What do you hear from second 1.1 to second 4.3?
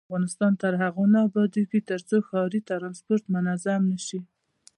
نه ابادیږي، ترڅو ښاري ترانسپورت منظم نشي.